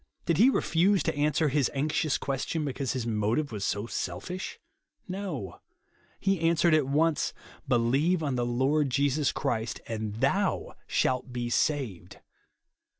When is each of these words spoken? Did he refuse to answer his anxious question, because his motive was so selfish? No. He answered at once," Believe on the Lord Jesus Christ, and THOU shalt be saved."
Did 0.25 0.37
he 0.39 0.49
refuse 0.49 1.03
to 1.03 1.15
answer 1.15 1.49
his 1.49 1.69
anxious 1.75 2.17
question, 2.17 2.65
because 2.65 2.93
his 2.93 3.05
motive 3.05 3.51
was 3.51 3.63
so 3.63 3.85
selfish? 3.85 4.59
No. 5.07 5.59
He 6.19 6.39
answered 6.41 6.73
at 6.73 6.87
once," 6.87 7.33
Believe 7.67 8.23
on 8.23 8.33
the 8.33 8.43
Lord 8.43 8.89
Jesus 8.89 9.31
Christ, 9.31 9.79
and 9.85 10.15
THOU 10.15 10.73
shalt 10.87 11.31
be 11.31 11.51
saved." 11.51 12.17